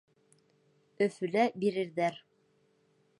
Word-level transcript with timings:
Өфөлә 1.07 1.45
бирерҙәр. 1.65 2.19